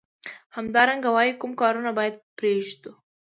[0.55, 2.91] همدارنګه وايي کوم کارونه باید پریږدو.